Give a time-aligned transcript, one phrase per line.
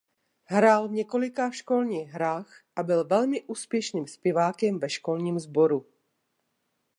[0.43, 5.85] Hrál v několika školních hrách a byl velmi úspěšným zpěvákem ve školním sboru.